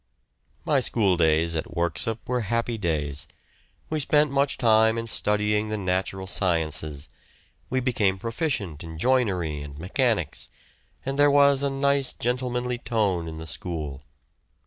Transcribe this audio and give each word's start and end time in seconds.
My 0.65 0.79
school 0.79 1.15
days 1.15 1.55
at 1.55 1.75
Worksop 1.77 2.27
were 2.27 2.41
happy 2.41 2.75
days. 2.79 3.27
We 3.91 3.99
spent 3.99 4.31
much 4.31 4.57
time 4.57 4.97
in 4.97 5.05
studying 5.05 5.69
the 5.69 5.77
natural 5.77 6.25
sciences; 6.25 7.07
we 7.69 7.81
became 7.81 8.17
proficient 8.17 8.83
in 8.83 8.97
joinery 8.97 9.61
and 9.61 9.77
mechanics; 9.77 10.49
and 11.05 11.19
there 11.19 11.29
was 11.29 11.61
a 11.61 11.69
nice 11.69 12.13
gentlemanly 12.13 12.79
tone 12.79 13.27
in 13.27 13.37
the 13.37 13.45
school. 13.45 14.01